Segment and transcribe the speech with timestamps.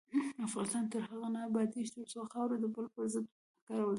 [0.47, 3.89] افغانستان تر هغو نه ابادیږي، ترڅو خاوره د بل پر ضد ونه کارول شي.